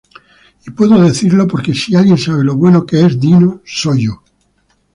[0.65, 4.23] Y puedo decirlo porque si alguien sabe lo bueno que es Dino, soy yo.